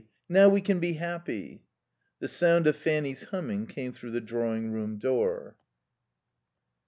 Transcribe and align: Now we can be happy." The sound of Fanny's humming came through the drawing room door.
Now 0.27 0.49
we 0.49 0.61
can 0.61 0.79
be 0.79 0.93
happy." 0.93 1.61
The 2.21 2.27
sound 2.27 2.65
of 2.65 2.75
Fanny's 2.75 3.25
humming 3.25 3.67
came 3.67 3.91
through 3.91 4.09
the 4.13 4.19
drawing 4.19 4.71
room 4.71 4.97
door. 4.97 5.57